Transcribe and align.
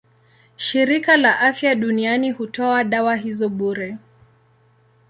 Shirika 0.55 1.17
la 1.17 1.39
Afya 1.39 1.75
Duniani 1.75 2.31
hutoa 2.31 2.83
dawa 2.83 3.15
hizo 3.15 3.49
bure. 3.49 3.97